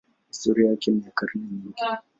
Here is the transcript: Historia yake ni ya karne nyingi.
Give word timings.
Historia 0.29 0.69
yake 0.69 0.91
ni 0.91 1.03
ya 1.05 1.11
karne 1.11 1.41
nyingi. 1.51 1.73